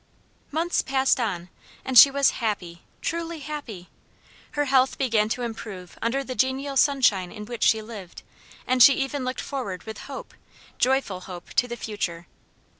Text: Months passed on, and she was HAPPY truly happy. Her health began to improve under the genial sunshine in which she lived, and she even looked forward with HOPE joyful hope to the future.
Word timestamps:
Months 0.49 0.81
passed 0.81 1.19
on, 1.19 1.49
and 1.85 1.95
she 1.95 2.09
was 2.09 2.31
HAPPY 2.41 2.81
truly 3.03 3.37
happy. 3.41 3.89
Her 4.53 4.65
health 4.65 4.97
began 4.97 5.29
to 5.29 5.43
improve 5.43 5.95
under 6.01 6.23
the 6.23 6.33
genial 6.33 6.75
sunshine 6.75 7.31
in 7.31 7.45
which 7.45 7.61
she 7.63 7.83
lived, 7.83 8.23
and 8.65 8.81
she 8.81 8.95
even 8.95 9.23
looked 9.23 9.41
forward 9.41 9.83
with 9.83 9.99
HOPE 10.09 10.33
joyful 10.79 11.19
hope 11.29 11.53
to 11.53 11.67
the 11.67 11.77
future. 11.77 12.25